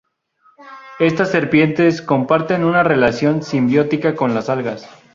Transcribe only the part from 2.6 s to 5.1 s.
una relación simbiótica con las algas.